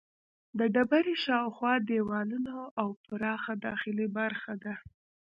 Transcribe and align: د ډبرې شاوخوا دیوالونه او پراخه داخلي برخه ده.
د 0.57 0.59
ډبرې 0.73 1.15
شاوخوا 1.25 1.73
دیوالونه 1.89 2.53
او 2.81 2.89
پراخه 3.05 3.53
داخلي 3.67 4.07
برخه 4.17 4.53
ده. 4.63 4.75